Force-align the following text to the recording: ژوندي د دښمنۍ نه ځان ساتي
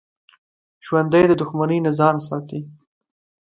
ژوندي 0.85 1.23
د 1.27 1.33
دښمنۍ 1.41 1.79
نه 1.85 1.91
ځان 1.99 2.15
ساتي 2.27 2.59